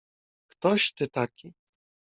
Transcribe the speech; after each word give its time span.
"Ktoś 0.47 0.93
ty 0.93 1.07
taki?" 1.07 1.53